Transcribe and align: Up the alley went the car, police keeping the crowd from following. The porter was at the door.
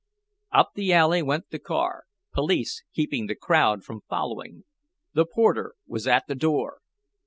Up 0.51 0.71
the 0.73 0.91
alley 0.93 1.21
went 1.21 1.51
the 1.51 1.59
car, 1.59 2.05
police 2.33 2.83
keeping 2.91 3.27
the 3.27 3.35
crowd 3.35 3.83
from 3.83 4.01
following. 4.09 4.63
The 5.13 5.27
porter 5.27 5.75
was 5.85 6.07
at 6.07 6.25
the 6.25 6.33
door. 6.33 6.79